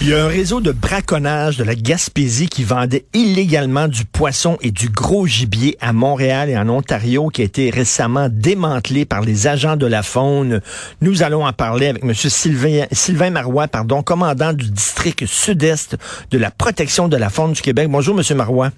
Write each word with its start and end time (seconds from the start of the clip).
Il 0.00 0.10
y 0.10 0.14
a 0.14 0.24
un 0.24 0.28
réseau 0.28 0.60
de 0.60 0.70
braconnage 0.70 1.56
de 1.56 1.64
la 1.64 1.74
Gaspésie 1.74 2.48
qui 2.48 2.62
vendait 2.62 3.06
illégalement 3.14 3.88
du 3.88 4.04
poisson 4.04 4.56
et 4.60 4.70
du 4.70 4.88
gros 4.88 5.26
gibier 5.26 5.76
à 5.80 5.92
Montréal 5.92 6.48
et 6.48 6.56
en 6.56 6.68
Ontario 6.68 7.30
qui 7.30 7.42
a 7.42 7.44
été 7.44 7.68
récemment 7.70 8.28
démantelé 8.30 9.04
par 9.04 9.22
les 9.22 9.48
agents 9.48 9.74
de 9.74 9.86
la 9.86 10.04
faune. 10.04 10.60
Nous 11.00 11.24
allons 11.24 11.44
en 11.44 11.52
parler 11.52 11.88
avec 11.88 12.04
M. 12.04 12.14
Sylvain, 12.14 12.84
Sylvain 12.92 13.30
Marois, 13.30 13.66
pardon, 13.66 14.04
commandant 14.04 14.52
du 14.52 14.70
district 14.70 15.26
sud-est 15.26 15.96
de 16.30 16.38
la 16.38 16.52
protection 16.52 17.08
de 17.08 17.16
la 17.16 17.28
faune 17.28 17.52
du 17.54 17.60
Québec. 17.60 17.88
Bonjour, 17.90 18.16
M. 18.16 18.36
Marois. 18.36 18.70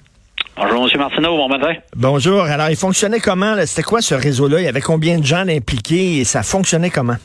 Bonjour, 0.57 0.89
M. 0.91 0.99
Martineau, 0.99 1.37
bon 1.37 1.49
matin. 1.51 1.75
Bonjour. 1.97 2.45
Alors, 2.45 2.71
il 2.71 2.77
fonctionnait 2.77 3.21
comment? 3.21 3.57
C'était 3.67 3.83
quoi 3.83 4.01
ce 4.01 4.15
réseau-là? 4.15 4.61
Il 4.61 4.65
y 4.65 4.69
avait 4.69 4.81
combien 4.81 5.19
de 5.19 5.27
gens 5.27 5.47
impliqués 5.47 6.17
et 6.21 6.25
ça 6.25 6.43
fonctionnait 6.43 6.91
comment? 6.91 7.17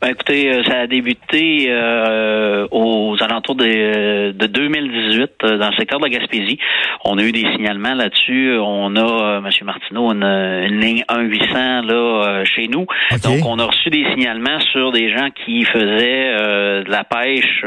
Ben, 0.00 0.12
écoutez, 0.12 0.50
euh, 0.50 0.64
ça 0.64 0.78
a 0.78 0.86
débuté 0.86 1.66
euh, 1.68 2.66
aux 2.70 3.22
alentours 3.22 3.54
de, 3.54 4.32
de 4.32 4.46
2018 4.46 5.30
euh, 5.44 5.58
dans 5.58 5.68
le 5.68 5.76
secteur 5.76 6.00
de 6.00 6.06
la 6.06 6.10
Gaspésie. 6.10 6.58
On 7.04 7.18
a 7.18 7.22
eu 7.22 7.32
des 7.32 7.44
signalements 7.52 7.92
là-dessus. 7.92 8.56
On 8.58 8.96
a, 8.96 9.00
euh, 9.00 9.38
M. 9.40 9.50
Martineau, 9.66 10.10
une, 10.12 10.24
une 10.24 10.80
ligne 10.80 11.04
1-800 11.06 11.86
là 11.86 12.44
chez 12.46 12.68
nous. 12.68 12.86
Donc, 13.22 13.44
on 13.44 13.58
a 13.58 13.66
reçu 13.66 13.90
des 13.90 14.06
signalements 14.14 14.60
sur 14.72 14.90
des 14.90 15.14
gens 15.14 15.28
qui 15.44 15.64
faisaient 15.64 16.34
de 16.82 16.90
la 16.90 17.04
pêche 17.04 17.62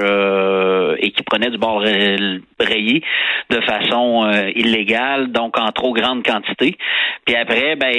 et 0.98 1.12
qui 1.12 1.22
prenaient 1.24 1.52
du 1.52 1.60
bord 1.60 1.82
rayé 1.82 3.04
de 3.52 3.62
façon 3.62 4.32
illégale, 4.56 5.32
donc 5.32 5.60
en 5.60 5.72
trop 5.72 5.94
grande 5.94 6.24
quantité. 6.24 6.78
Puis 7.26 7.36
après, 7.36 7.76
ben, 7.76 7.94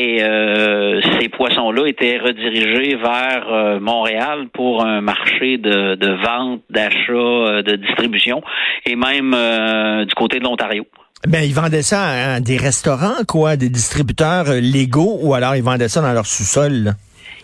ces 1.21 1.29
poissons-là 1.29 1.87
étaient 1.87 2.19
redirigés 2.19 2.97
vers 2.97 3.81
Montréal 3.81 4.24
pour 4.53 4.85
un 4.85 5.01
marché 5.01 5.59
de, 5.59 6.23
vente, 6.23 6.63
d'achat, 6.71 7.13
euh, 7.13 7.63
de 7.63 7.77
distribution 7.77 8.43
et 8.87 8.97
même 8.97 9.35
euh, 9.35 10.05
du 10.05 10.15
côté 10.15 10.39
de 10.39 10.45
l'Ontario. 10.45 10.87
Ben, 11.27 11.43
ils 11.43 11.55
vendaient 11.55 11.83
ça 11.83 12.35
à 12.35 12.41
des 12.41 12.57
restaurants, 12.57 13.25
quoi, 13.27 13.57
des 13.57 13.71
distributeurs 13.71 14.51
euh, 14.51 14.61
légaux, 14.61 15.19
ou 15.23 15.35
alors 15.35 15.57
ils 15.57 15.63
vendaient 15.63 15.89
ça 15.89 16.03
dans 16.03 16.13
leur 16.13 16.27
sous-sol. 16.27 16.95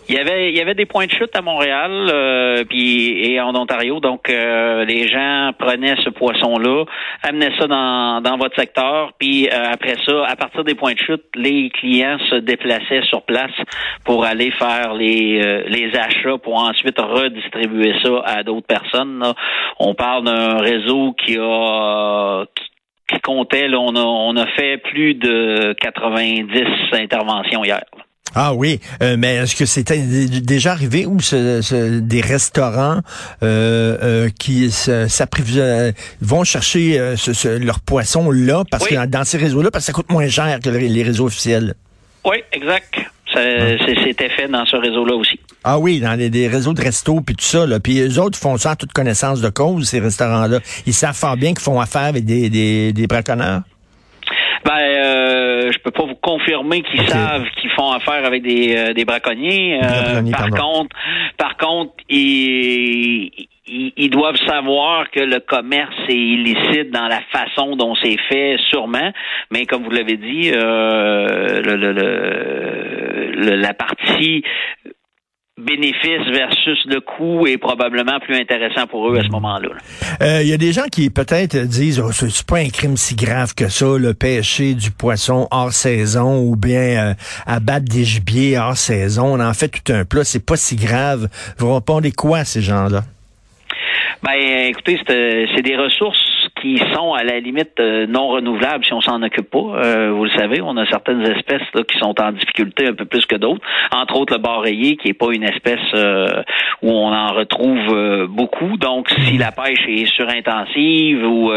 Il 0.09 0.15
y 0.15 0.17
avait 0.17 0.51
il 0.51 0.57
y 0.57 0.61
avait 0.61 0.73
des 0.73 0.85
points 0.85 1.05
de 1.05 1.11
chute 1.11 1.35
à 1.35 1.41
Montréal 1.41 1.91
euh, 2.09 2.63
puis 2.67 3.23
et 3.23 3.39
en 3.39 3.55
Ontario. 3.55 3.99
Donc 3.99 4.29
euh, 4.29 4.83
les 4.83 5.07
gens 5.07 5.51
prenaient 5.57 5.95
ce 6.03 6.09
poisson 6.09 6.57
là 6.57 6.85
amenaient 7.23 7.53
ça 7.59 7.67
dans, 7.67 8.21
dans 8.21 8.37
votre 8.37 8.59
secteur. 8.59 9.13
Puis 9.19 9.47
euh, 9.47 9.71
après 9.71 9.95
ça 10.05 10.25
à 10.27 10.35
partir 10.35 10.63
des 10.63 10.75
points 10.75 10.93
de 10.93 10.99
chute 10.99 11.23
les 11.35 11.69
clients 11.69 12.17
se 12.29 12.35
déplaçaient 12.35 13.03
sur 13.03 13.21
place 13.23 13.51
pour 14.03 14.25
aller 14.25 14.51
faire 14.51 14.93
les 14.93 15.63
les 15.67 15.91
achats 15.95 16.37
pour 16.41 16.55
ensuite 16.55 16.99
redistribuer 16.99 17.93
ça 18.03 18.21
à 18.25 18.43
d'autres 18.43 18.67
personnes 18.67 19.23
on 19.79 19.93
parle 19.93 20.25
d'un 20.25 20.57
réseau 20.57 21.13
qui 21.13 21.37
a 21.39 22.45
qui, 23.07 23.19
comptait 23.21 23.67
là, 23.67 23.77
on 23.79 23.95
a 23.95 24.03
on 24.03 24.35
a 24.37 24.45
fait 24.47 24.77
plus 24.77 25.15
de 25.15 25.73
90 25.73 26.63
interventions 26.93 27.63
hier. 27.63 27.81
Ah 28.33 28.53
oui, 28.53 28.79
euh, 29.01 29.15
mais 29.17 29.35
est-ce 29.35 29.55
que 29.55 29.65
c'était 29.65 29.99
déjà 29.99 30.71
arrivé 30.71 31.05
où 31.05 31.19
ce, 31.19 31.99
des 31.99 32.21
restaurants 32.21 32.99
euh, 33.43 33.97
euh, 34.01 34.29
qui 34.39 34.69
vont 36.21 36.43
chercher 36.43 37.15
leur 37.59 37.79
poisson 37.81 38.31
là 38.31 38.63
parce 38.69 38.87
que 38.87 39.05
dans 39.05 39.23
ces 39.23 39.37
réseaux-là 39.37 39.71
parce 39.71 39.85
que 39.85 39.87
ça 39.87 39.93
coûte 39.93 40.09
moins 40.09 40.27
cher 40.27 40.59
que 40.63 40.69
les 40.69 41.03
réseaux 41.03 41.25
officiels? 41.25 41.73
Oui, 42.23 42.37
exact. 42.51 42.95
Ah. 43.33 43.39
C'était 44.05 44.29
fait 44.29 44.47
dans 44.47 44.65
ce 44.65 44.75
réseau-là 44.75 45.15
aussi. 45.15 45.39
Ah 45.63 45.79
oui, 45.79 45.99
dans 45.99 46.13
les, 46.13 46.29
des 46.29 46.47
réseaux 46.47 46.73
de 46.73 46.81
resto 46.81 47.21
puis 47.21 47.35
tout 47.35 47.45
ça. 47.45 47.65
Là. 47.65 47.79
Puis 47.79 47.93
les 47.93 48.19
autres 48.19 48.37
font 48.37 48.57
ça 48.57 48.71
en 48.71 48.75
toute 48.75 48.91
connaissance 48.91 49.41
de 49.41 49.49
cause, 49.49 49.87
ces 49.87 49.99
restaurants-là. 49.99 50.59
Ils 50.85 50.93
savent 50.93 51.15
fort 51.15 51.37
bien 51.37 51.53
qu'ils 51.53 51.61
font 51.61 51.79
affaire 51.79 52.01
avec 52.03 52.25
des, 52.25 52.49
des, 52.49 52.93
des 52.93 53.07
braconneurs? 53.07 53.61
Ben, 54.65 55.50
vous 56.31 56.37
confirmer 56.37 56.81
qu'ils 56.81 57.07
savent 57.07 57.47
qu'ils 57.59 57.69
font 57.71 57.91
affaire 57.91 58.25
avec 58.25 58.43
des, 58.43 58.75
euh, 58.75 58.93
des 58.93 59.05
braconniers. 59.05 59.79
Euh, 59.83 60.21
par 60.31 60.49
contre, 60.49 60.95
par 61.37 61.57
contre, 61.57 61.93
ils, 62.09 63.31
ils, 63.67 64.09
doivent 64.09 64.39
savoir 64.47 65.09
que 65.11 65.19
le 65.19 65.39
commerce 65.39 65.95
est 66.09 66.13
illicite 66.13 66.91
dans 66.91 67.07
la 67.07 67.21
façon 67.31 67.75
dont 67.75 67.95
c'est 68.01 68.17
fait, 68.29 68.57
sûrement. 68.69 69.11
Mais 69.51 69.65
comme 69.65 69.83
vous 69.83 69.91
l'avez 69.91 70.17
dit, 70.17 70.51
euh, 70.53 71.61
le, 71.61 71.75
le, 71.75 71.91
le, 73.33 73.55
la 73.55 73.73
partie 73.73 74.43
bénéfice 75.75 76.27
versus 76.31 76.79
le 76.85 76.99
coût 76.99 77.47
est 77.47 77.57
probablement 77.57 78.19
plus 78.19 78.35
intéressant 78.35 78.87
pour 78.87 79.09
eux 79.09 79.17
à 79.17 79.23
ce 79.23 79.29
moment-là. 79.29 79.69
Il 80.19 80.25
euh, 80.25 80.43
y 80.43 80.53
a 80.53 80.57
des 80.57 80.73
gens 80.73 80.85
qui 80.91 81.09
peut-être 81.09 81.57
disent 81.57 81.99
oh, 81.99 82.11
c'est 82.11 82.45
pas 82.45 82.57
un 82.57 82.69
crime 82.69 82.97
si 82.97 83.15
grave 83.15 83.53
que 83.55 83.69
ça, 83.69 83.85
le 83.97 84.13
pêcher 84.13 84.73
du 84.73 84.91
poisson 84.91 85.47
hors 85.51 85.71
saison 85.71 86.39
ou 86.39 86.55
bien 86.55 87.11
euh, 87.11 87.13
abattre 87.45 87.85
des 87.85 88.03
gibiers 88.03 88.57
hors 88.57 88.77
saison. 88.77 89.35
On 89.35 89.39
en 89.39 89.53
fait 89.53 89.69
tout 89.69 89.93
un 89.93 90.03
plat, 90.03 90.23
c'est 90.23 90.45
pas 90.45 90.57
si 90.57 90.75
grave. 90.75 91.29
Vous 91.57 91.73
répondez 91.73 92.11
quoi 92.11 92.39
à 92.39 92.45
ces 92.45 92.61
gens-là? 92.61 93.01
Ben, 94.23 94.67
écoutez, 94.69 94.99
c'est 95.07 95.63
des 95.63 95.75
ressources 95.75 96.30
qui 96.61 96.77
sont 96.93 97.13
à 97.13 97.23
la 97.23 97.39
limite 97.39 97.79
euh, 97.79 98.05
non 98.07 98.27
renouvelables 98.27 98.85
si 98.85 98.93
on 98.93 99.01
s'en 99.01 99.21
occupe 99.23 99.49
pas. 99.49 99.57
Euh, 99.83 100.11
vous 100.11 100.25
le 100.25 100.29
savez, 100.31 100.61
on 100.61 100.77
a 100.77 100.85
certaines 100.85 101.21
espèces 101.23 101.67
là, 101.73 101.83
qui 101.83 101.97
sont 101.97 102.13
en 102.21 102.31
difficulté 102.31 102.87
un 102.87 102.93
peu 102.93 103.05
plus 103.05 103.25
que 103.25 103.35
d'autres. 103.35 103.61
Entre 103.91 104.15
autres, 104.15 104.33
le 104.33 104.39
bar 104.39 104.61
rayé, 104.61 104.97
qui 104.97 105.09
est 105.09 105.13
pas 105.13 105.31
une 105.31 105.43
espèce 105.43 105.79
euh, 105.95 106.43
où 106.81 106.89
on 106.91 107.11
en 107.13 107.33
retrouve 107.33 108.27
beaucoup. 108.27 108.77
Donc, 108.77 109.09
si 109.25 109.37
la 109.37 109.51
pêche 109.51 109.85
est 109.87 110.05
surintensive 110.05 111.25
ou 111.25 111.51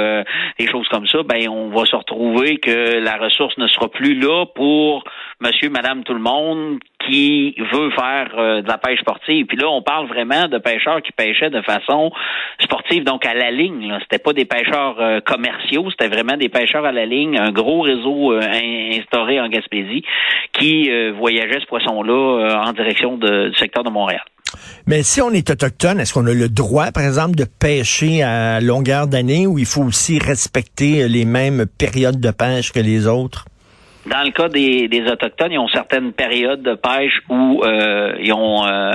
des 0.59 0.66
choses 0.66 0.88
comme 0.88 1.06
ça, 1.06 1.19
ben 1.22 1.48
on 1.48 1.68
va 1.68 1.84
se 1.84 1.97
retrouver 1.97 2.57
que 2.57 2.98
la 2.98 3.16
ressource 3.16 3.57
ne 3.59 3.66
sera 3.66 3.89
plus 3.89 4.18
là 4.18 4.47
pour 4.54 5.04
monsieur, 5.41 5.68
madame, 5.68 6.04
tout 6.04 6.15
le 6.15 6.21
monde 6.21 6.78
qui 7.06 7.54
veut 7.72 7.91
faire 7.91 8.28
euh, 8.39 8.62
de 8.62 8.68
la 8.68 8.78
pêche 8.78 9.01
sportive. 9.01 9.47
Puis 9.47 9.56
là, 9.56 9.68
on 9.68 9.83
parle 9.83 10.06
vraiment 10.06 10.48
de 10.48 10.59
pêcheurs 10.59 11.03
qui 11.03 11.12
pêchaient 11.12 11.51
de 11.51 11.62
façon 11.62 12.10
sportive, 12.60 13.04
donc 13.04 13.27
à 13.27 13.34
la 13.34 13.51
ligne. 13.51 13.97
C'était 14.03 14.22
pas 14.22 14.33
des 14.33 14.45
pêcheurs 14.45 14.97
euh, 15.01 15.21
commerciaux, 15.21 15.91
c'était 15.91 16.09
vraiment 16.09 16.36
des 16.36 16.48
pêcheurs 16.48 16.84
à 16.84 16.92
la 16.92 17.06
ligne, 17.06 17.39
un 17.39 17.53
gros 17.53 17.80
réseau 17.83 18.33
euh, 18.33 18.41
instauré 18.92 19.41
en 19.41 19.48
Gaspésie 19.48 20.04
qui 20.53 20.89
voyageait 21.18 21.60
ce 21.60 21.66
poisson-là 21.66 22.62
en 22.65 22.72
direction 22.72 23.16
du 23.16 23.53
secteur 23.59 23.83
de 23.83 23.91
Montréal. 23.91 24.22
Mais 24.86 25.03
si 25.03 25.21
on 25.21 25.30
est 25.30 25.50
autochtone, 25.50 25.98
est-ce 25.98 26.15
qu'on 26.15 26.27
a 26.27 26.33
le 26.33 26.48
droit, 26.48 26.92
par 26.92 27.03
exemple, 27.03 27.34
de 27.34 27.45
pêcher 27.45 28.22
à 28.22 28.60
longueur 28.60 29.09
d'année 29.09 29.48
ou 29.48 29.59
il 29.59 29.66
faut 29.66 29.83
aussi 29.83 30.21
respecter 30.21 31.09
les 31.09 31.24
mêmes 31.24 31.66
périodes 31.66 32.21
de 32.21 32.30
pêche 32.30 32.72
que 32.72 32.78
les 32.78 33.09
autres? 33.09 33.47
Dans 34.06 34.22
le 34.22 34.33
cas 34.33 34.48
des, 34.48 34.86
des 34.89 35.06
autochtones, 35.10 35.53
ils 35.53 35.59
ont 35.59 35.68
certaines 35.68 36.12
périodes 36.12 36.62
de 36.62 36.74
pêche 36.74 37.21
où 37.30 37.62
euh, 37.65 38.12
ils 38.21 38.34
ont 38.34 38.66
euh, 38.66 38.92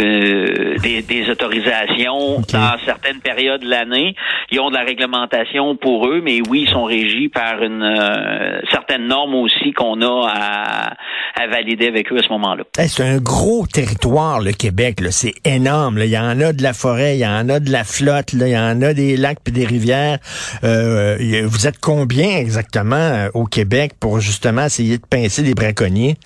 euh, 0.00 0.76
des, 0.78 1.02
des, 1.02 1.28
autorisations 1.28 2.40
dans 2.52 2.76
certaines 2.84 3.18
périodes 3.18 3.62
de 3.62 3.68
l'année. 3.68 4.14
Ils 4.52 4.60
ont 4.60 4.70
de 4.70 4.74
la 4.74 4.84
réglementation 4.84 5.76
pour 5.76 6.06
eux, 6.06 6.20
mais 6.22 6.38
oui, 6.48 6.66
ils 6.68 6.72
sont 6.72 6.84
régis 6.84 7.28
par 7.30 7.62
une 7.64 7.82
euh, 7.82 8.60
certaine 8.70 9.08
norme 9.08 9.34
aussi 9.34 9.72
qu'on 9.72 10.00
a 10.02 10.28
à, 10.28 11.42
à, 11.42 11.46
valider 11.48 11.88
avec 11.88 12.12
eux 12.12 12.18
à 12.18 12.22
ce 12.22 12.28
moment-là. 12.28 12.62
c'est 12.76 13.02
un 13.02 13.18
gros 13.18 13.66
territoire, 13.66 14.40
le 14.40 14.52
Québec. 14.52 15.00
C'est 15.10 15.34
énorme. 15.44 15.98
Il 15.98 16.10
y 16.10 16.18
en 16.18 16.40
a 16.40 16.52
de 16.52 16.62
la 16.62 16.74
forêt, 16.74 17.16
il 17.16 17.20
y 17.20 17.26
en 17.26 17.48
a 17.48 17.58
de 17.58 17.72
la 17.72 17.82
flotte, 17.82 18.32
là. 18.34 18.46
il 18.46 18.52
y 18.52 18.58
en 18.58 18.82
a 18.82 18.94
des 18.94 19.16
lacs 19.16 19.38
puis 19.42 19.52
des 19.52 19.66
rivières. 19.66 20.18
vous 20.62 21.66
êtes 21.66 21.78
combien 21.80 22.38
exactement 22.38 23.26
au 23.34 23.46
Québec 23.46 23.92
pour 23.98 24.20
justement 24.20 24.43
essayer 24.66 24.98
de 24.98 25.06
pincer 25.06 25.42
des 25.42 25.54
braconniers? 25.54 26.16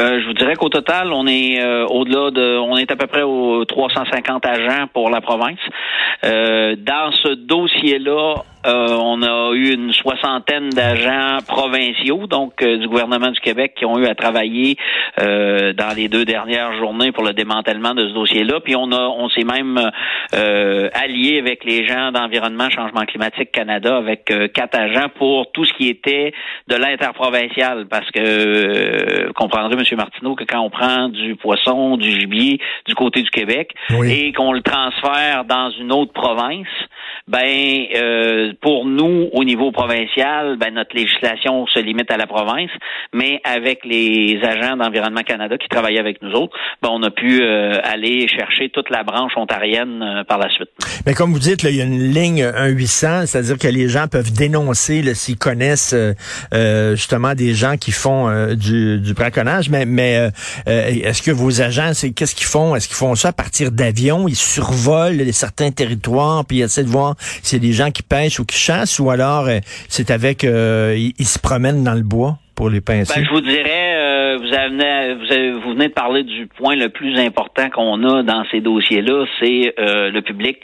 Euh, 0.00 0.20
je 0.20 0.26
vous 0.26 0.32
dirais 0.32 0.56
qu'au 0.56 0.70
total, 0.70 1.12
on 1.12 1.26
est 1.26 1.60
euh, 1.60 1.84
au-delà 1.86 2.30
de, 2.30 2.58
on 2.58 2.76
est 2.78 2.90
à 2.90 2.96
peu 2.96 3.06
près 3.06 3.22
aux 3.22 3.64
350 3.66 4.46
agents 4.46 4.86
pour 4.94 5.10
la 5.10 5.20
province. 5.20 5.58
Euh, 6.24 6.74
dans 6.76 7.12
ce 7.22 7.34
dossier-là, 7.34 8.36
euh, 8.66 8.88
on 9.00 9.22
a 9.22 9.52
eu 9.54 9.72
une 9.72 9.92
soixantaine 9.94 10.68
d'agents 10.68 11.38
provinciaux, 11.46 12.26
donc 12.26 12.62
euh, 12.62 12.76
du 12.76 12.88
gouvernement 12.88 13.30
du 13.30 13.40
Québec, 13.40 13.72
qui 13.76 13.86
ont 13.86 13.98
eu 13.98 14.06
à 14.06 14.14
travailler 14.14 14.76
euh, 15.18 15.72
dans 15.72 15.96
les 15.96 16.08
deux 16.08 16.26
dernières 16.26 16.76
journées 16.76 17.10
pour 17.10 17.24
le 17.24 17.32
démantèlement 17.32 17.94
de 17.94 18.08
ce 18.08 18.12
dossier-là. 18.12 18.60
Puis 18.60 18.76
on 18.76 18.92
a, 18.92 19.00
on 19.00 19.30
s'est 19.30 19.44
même 19.44 19.78
allié 20.32 21.38
avec 21.38 21.64
les 21.64 21.86
gens 21.86 22.12
d'environnement 22.12 22.68
changement 22.68 23.04
climatique 23.06 23.50
Canada, 23.50 23.96
avec 23.96 24.32
quatre 24.52 24.78
agents 24.78 25.08
pour 25.16 25.50
tout 25.52 25.64
ce 25.64 25.72
qui 25.74 25.88
était 25.88 26.32
de 26.68 26.76
l'interprovincial, 26.76 27.86
parce 27.88 28.10
que 28.10 29.26
vous 29.26 29.32
comprendrez, 29.32 29.74
M. 29.74 29.96
Martineau, 29.96 30.34
que 30.34 30.44
quand 30.44 30.60
on 30.60 30.70
prend 30.70 31.08
du 31.08 31.36
poisson, 31.36 31.96
du 31.96 32.10
gibier 32.10 32.58
du 32.86 32.94
côté 32.94 33.22
du 33.22 33.30
Québec 33.30 33.72
et 34.04 34.32
qu'on 34.32 34.52
le 34.52 34.62
transfère 34.62 35.44
dans 35.44 35.70
une 35.70 35.92
autre 35.92 36.12
province, 36.12 36.68
ben 37.30 37.86
euh, 37.94 38.52
pour 38.60 38.84
nous 38.86 39.28
au 39.32 39.44
niveau 39.44 39.70
provincial, 39.70 40.56
ben 40.58 40.74
notre 40.74 40.96
législation 40.96 41.66
se 41.68 41.78
limite 41.78 42.10
à 42.10 42.16
la 42.16 42.26
province, 42.26 42.70
mais 43.12 43.40
avec 43.44 43.84
les 43.84 44.40
agents 44.42 44.76
d'environnement 44.76 45.22
Canada 45.22 45.56
qui 45.56 45.68
travaillaient 45.68 46.00
avec 46.00 46.20
nous 46.22 46.32
autres, 46.32 46.56
ben 46.82 46.88
on 46.92 47.02
a 47.04 47.10
pu 47.10 47.42
euh, 47.42 47.78
aller 47.84 48.26
chercher 48.26 48.70
toute 48.70 48.90
la 48.90 49.04
branche 49.04 49.32
ontarienne 49.36 50.02
euh, 50.02 50.24
par 50.24 50.38
la 50.38 50.50
suite. 50.50 50.70
Mais 51.06 51.14
comme 51.14 51.32
vous 51.32 51.38
dites, 51.38 51.62
il 51.62 51.76
y 51.76 51.80
a 51.80 51.84
une 51.84 52.12
ligne 52.12 52.42
1-800, 52.42 53.26
c'est-à-dire 53.26 53.58
que 53.58 53.68
les 53.68 53.88
gens 53.88 54.06
peuvent 54.10 54.32
dénoncer 54.32 55.14
s'ils 55.14 55.38
connaissent 55.38 55.94
justement 56.92 57.34
des 57.34 57.54
gens 57.54 57.76
qui 57.76 57.92
font 57.92 58.28
du, 58.54 58.98
du, 58.98 59.14
braconnage. 59.14 59.70
Mais, 59.70 59.86
mais 59.86 60.30
est-ce 60.66 61.22
que 61.22 61.30
vos 61.30 61.62
agents, 61.62 61.92
c'est 61.94 62.10
qu'est-ce 62.10 62.34
qu'ils 62.34 62.46
font? 62.46 62.74
Est-ce 62.74 62.88
qu'ils 62.88 62.96
font 62.96 63.14
ça 63.14 63.28
à 63.28 63.32
partir 63.32 63.70
d'avions? 63.70 64.28
Ils 64.28 64.36
survolent 64.36 65.32
certains 65.32 65.70
territoires 65.70 66.44
puis 66.44 66.58
ils 66.58 66.62
essaient 66.62 66.84
de 66.84 66.88
voir 66.88 67.14
c'est 67.42 67.58
des 67.58 67.72
gens 67.72 67.90
qui 67.90 68.02
pêchent 68.02 68.40
ou 68.40 68.44
qui 68.44 68.56
chassent 68.56 68.98
ou 68.98 69.10
alors 69.10 69.46
euh, 69.46 69.58
c'est 69.88 70.10
avec 70.10 70.44
euh, 70.44 70.96
ils, 70.96 71.26
se 71.26 71.38
promènent 71.38 71.84
dans 71.84 71.94
le 71.94 72.02
bois 72.02 72.38
pour 72.54 72.68
les 72.68 72.80
pincer? 72.80 73.18
Ben, 73.18 73.24
je 73.24 73.30
vous 73.30 73.40
dirais, 73.40 73.94
euh, 73.96 74.38
vous, 74.38 74.52
avez, 74.52 75.14
vous, 75.14 75.60
vous, 75.60 75.70
venez 75.72 75.88
de 75.88 75.94
parler 75.94 76.24
du 76.24 76.46
point 76.46 76.76
le 76.76 76.90
plus 76.90 77.18
important 77.18 77.70
qu'on 77.70 78.04
a 78.04 78.22
dans 78.22 78.44
ces 78.50 78.60
dossiers-là, 78.60 79.24
c'est 79.38 79.74
le 79.78 80.20
public 80.20 80.58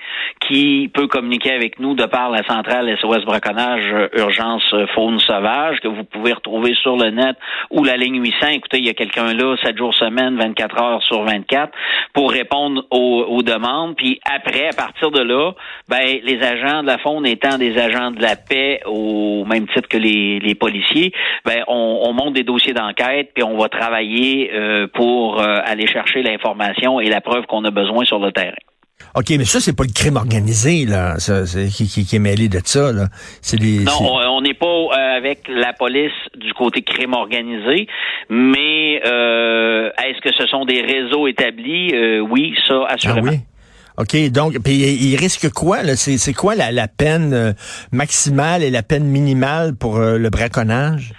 qui 0.47 0.91
peut 0.93 1.07
communiquer 1.07 1.53
avec 1.53 1.81
nous 1.81 1.95
de 1.95 2.05
par 2.05 2.31
la 2.31 2.43
centrale 2.45 2.95
SOS 3.01 3.25
Braconnage 3.25 4.11
Urgence 4.15 4.75
Faune 4.95 5.19
Sauvage 5.21 5.81
que 5.81 5.89
vous 5.89 6.05
pouvez 6.05 6.35
retrouver 6.35 6.75
sur 6.83 6.97
le 6.97 7.11
net 7.11 7.37
ou 7.71 7.83
la 7.83 7.97
ligne 7.97 8.21
800. 8.21 8.49
Écoutez, 8.53 8.79
il 8.79 8.87
y 8.87 8.91
a 8.91 8.95
quelqu'un 8.95 9.33
là 9.33 9.57
7 9.65 9.77
jours 9.77 9.95
semaine, 9.95 10.37
24 10.37 10.83
heures 10.83 11.03
sur 11.03 11.25
24 11.25 11.73
pour 12.17 12.33
répondre 12.33 12.83
aux, 12.91 13.43
demandes. 13.43 13.95
Puis 13.95 14.19
après, 14.25 14.69
à 14.69 14.73
partir 14.73 15.11
de 15.11 15.21
là, 15.21 15.53
ben 15.87 16.19
les 16.25 16.43
agents 16.43 16.83
de 16.83 16.87
la 16.87 16.97
faune 16.97 17.27
étant 17.27 17.59
des 17.59 17.77
agents 17.77 18.11
de 18.11 18.23
la 18.23 18.37
paix 18.37 18.81
au 18.87 19.45
même 19.45 19.67
titre 19.69 19.87
que 19.87 19.99
les, 19.99 20.41
les 20.41 20.55
policiers, 20.55 21.13
ben 21.45 21.63
on, 21.69 22.01
on, 22.05 22.15
monte 22.15 22.33
des 22.33 22.43
dossiers 22.43 22.73
d'enquête 22.73 23.33
puis 23.35 23.45
on 23.45 23.59
va 23.59 23.69
travailler 23.69 24.51
euh, 24.55 24.87
pour 24.95 25.41
aller 25.43 25.87
chercher 25.87 26.23
l'information 26.23 27.01
et 27.01 27.11
la 27.11 27.21
preuve 27.21 27.45
qu'on 27.47 27.65
a 27.65 27.71
besoin 27.71 28.07
sur 28.07 28.19
le 28.19 28.33
terrain. 28.33 28.57
OK, 29.15 29.31
mais 29.31 29.45
ça, 29.45 29.61
c'est 29.61 29.75
pas 29.75 29.85
le 29.85 29.93
crime 29.93 30.17
organisé, 30.17 30.85
là, 30.85 31.19
ça, 31.19 31.43
qui, 31.45 31.87
qui, 31.87 32.17
est 32.17 32.19
mêlé 32.19 32.49
de 32.49 32.61
ça, 32.65 32.93
là. 32.93 33.07
C'est 33.41 33.59
non, 33.59 33.93
on 34.03 34.41
n'est 34.43 34.55
pas 34.55 34.67
euh, 34.67 35.17
avec 35.17 35.49
la 35.49 35.73
police 35.73 36.13
du 36.37 36.53
côté 36.53 36.83
crime 36.83 37.15
organisé, 37.15 37.87
mais 38.29 39.01
euh, 39.07 39.91
est-ce 40.05 40.21
que 40.21 40.35
ce 40.37 40.47
sont 40.47 40.67
des 40.67 40.83
réseaux 40.83 41.27
établis? 41.27 41.95
Euh, 41.95 42.21
oui, 42.21 42.55
ça, 42.69 42.85
assurément. 42.89 43.29
Ah 43.29 43.31
oui? 43.31 43.41
OK, 43.99 44.31
donc, 44.31 44.59
puis 44.63 44.75
il 44.75 45.17
risque 45.17 45.51
quoi? 45.51 45.83
Là? 45.83 45.97
C'est, 45.97 46.35
quoi 46.35 46.55
la, 46.55 46.71
la 46.71 46.87
peine 46.87 47.55
maximale 47.93 48.63
et 48.63 48.69
la 48.69 48.83
peine 48.83 49.05
minimale 49.05 49.75
pour 49.75 49.99
le 49.99 50.29
braconnage? 50.29 51.15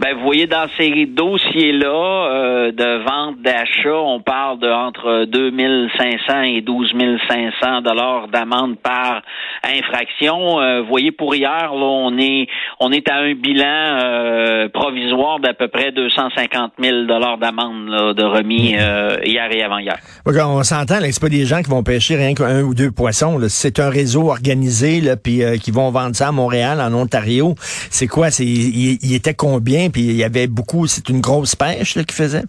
Ben, 0.00 0.16
vous 0.16 0.24
voyez, 0.24 0.48
dans 0.48 0.66
ces 0.76 1.06
dossiers-là 1.06 1.86
euh, 1.86 2.72
de 2.72 3.04
vente 3.04 3.40
d'achat, 3.42 3.94
on 3.94 4.20
parle 4.20 4.58
de 4.58 4.68
entre 4.68 5.24
2500 5.26 6.42
et 6.42 6.62
12 6.62 6.92
500 7.28 7.80
dollars 7.82 8.26
d'amende 8.26 8.76
par 8.80 9.22
infraction. 9.68 10.60
Euh, 10.60 10.80
vous 10.80 10.88
voyez, 10.88 11.12
pour 11.12 11.34
hier, 11.34 11.72
là, 11.74 11.86
on 11.86 12.16
est 12.18 12.46
on 12.80 12.92
est 12.92 13.08
à 13.08 13.16
un 13.16 13.34
bilan 13.34 13.98
euh, 14.02 14.68
provisoire 14.68 15.40
d'à 15.40 15.54
peu 15.54 15.68
près 15.68 15.92
250 15.92 16.72
000 16.80 17.04
dollars 17.06 17.38
d'amende 17.38 18.14
de 18.14 18.24
remis 18.24 18.70
hier 18.72 19.48
et 19.50 19.62
avant-hier. 19.62 19.96
on 20.26 20.62
s'entend, 20.62 20.96
c'est 21.00 21.20
pas 21.20 21.28
des 21.28 21.46
gens 21.46 21.62
qui 21.62 21.70
vont 21.70 21.82
pêcher 21.82 22.16
rien 22.16 22.34
qu'un 22.34 22.62
ou 22.62 22.74
deux 22.74 22.90
poissons. 22.90 23.38
C'est 23.48 23.78
un 23.78 23.90
réseau 23.90 24.30
organisé, 24.30 25.00
là, 25.00 25.16
puis 25.16 25.42
qui 25.62 25.70
vont 25.70 25.90
vendre 25.90 26.16
ça 26.16 26.28
à 26.28 26.32
Montréal, 26.32 26.80
en 26.80 26.92
Ontario. 26.94 27.54
C'est 27.58 28.06
quoi? 28.06 28.30
C'est 28.30 28.44
il 28.44 29.14
était 29.14 29.34
combien? 29.34 29.74
puis 29.90 30.02
il 30.02 30.16
y 30.16 30.24
avait 30.24 30.46
beaucoup, 30.46 30.86
c'est 30.86 31.08
une 31.08 31.20
grosse 31.20 31.54
pêche 31.54 31.96
là, 31.96 32.04
qu'ils 32.04 32.14
faisaient? 32.14 32.44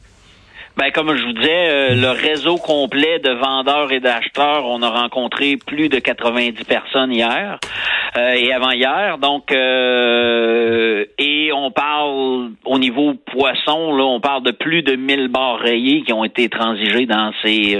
Ben, 0.77 0.91
comme 0.91 1.15
je 1.15 1.23
vous 1.23 1.31
disais, 1.31 1.69
euh, 1.69 1.95
le 1.95 2.09
réseau 2.09 2.57
complet 2.57 3.19
de 3.19 3.31
vendeurs 3.31 3.93
et 3.93 4.01
d'acheteurs, 4.01 4.65
on 4.65 4.81
a 4.81 4.89
rencontré 4.89 5.55
plus 5.55 5.87
de 5.87 5.99
90 5.99 6.65
personnes 6.65 7.13
hier 7.13 7.59
euh, 8.17 8.33
et 8.33 8.51
avant-hier. 8.51 9.17
Donc, 9.17 9.53
euh, 9.53 11.05
et 11.17 11.51
on 11.53 11.71
parle 11.71 12.49
au 12.65 12.77
niveau 12.77 13.13
poisson, 13.13 13.95
là, 13.95 14.03
on 14.03 14.19
parle 14.19 14.43
de 14.43 14.51
plus 14.51 14.83
de 14.83 14.97
1000 14.97 15.29
barres 15.29 15.59
rayés 15.59 16.03
qui 16.03 16.11
ont 16.11 16.25
été 16.25 16.49
transigés 16.49 17.05
dans 17.05 17.31
ces 17.41 17.77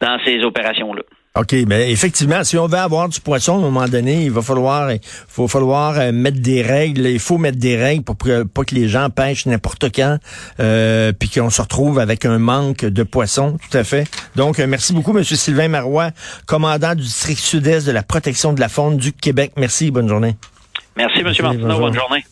dans 0.00 0.18
ces 0.24 0.42
opérations-là. 0.42 1.02
OK, 1.36 1.52
mais 1.66 1.90
effectivement, 1.90 2.44
si 2.44 2.56
on 2.56 2.68
veut 2.68 2.78
avoir 2.78 3.08
du 3.08 3.18
poisson, 3.18 3.54
à 3.54 3.56
un 3.56 3.60
moment 3.62 3.88
donné, 3.88 4.22
il 4.26 4.30
va 4.30 4.40
falloir, 4.40 4.92
il 4.92 5.00
faut 5.02 5.48
falloir 5.48 5.98
euh, 5.98 6.12
mettre 6.12 6.38
des 6.38 6.62
règles. 6.62 7.08
Il 7.08 7.18
faut 7.18 7.38
mettre 7.38 7.58
des 7.58 7.76
règles 7.76 8.04
pour 8.04 8.14
pas 8.14 8.64
que 8.64 8.72
les 8.72 8.86
gens 8.86 9.10
pêchent 9.10 9.46
n'importe 9.46 9.86
quand, 9.92 10.18
euh, 10.60 11.12
puis 11.12 11.28
qu'on 11.28 11.50
se 11.50 11.60
retrouve 11.60 11.98
avec 11.98 12.24
un 12.24 12.38
manque 12.38 12.84
de 12.84 13.02
poissons. 13.02 13.58
Tout 13.68 13.76
à 13.76 13.82
fait. 13.82 14.08
Donc, 14.36 14.60
euh, 14.60 14.68
merci 14.68 14.92
beaucoup, 14.92 15.12
Monsieur 15.12 15.34
Sylvain 15.34 15.66
Marois, 15.66 16.10
commandant 16.46 16.94
du 16.94 17.02
district 17.02 17.40
sud-est 17.40 17.84
de 17.84 17.90
la 17.90 18.04
protection 18.04 18.52
de 18.52 18.60
la 18.60 18.68
faune 18.68 18.96
du 18.96 19.12
Québec. 19.12 19.54
Merci, 19.56 19.90
bonne 19.90 20.08
journée. 20.08 20.36
Merci, 20.96 21.24
Monsieur 21.24 21.42
Martineau, 21.42 21.80
bonne 21.80 21.94
journée. 21.94 22.24